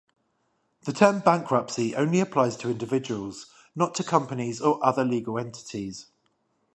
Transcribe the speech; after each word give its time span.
The 0.85 0.93
term 0.93 1.19
bankruptcy 1.19 1.93
applies 1.93 2.53
only 2.55 2.61
to 2.63 2.71
individuals, 2.71 3.45
not 3.75 3.93
to 3.93 4.03
companies 4.03 4.59
or 4.59 4.83
other 4.83 5.05
legal 5.05 5.37
entities. 5.37 6.07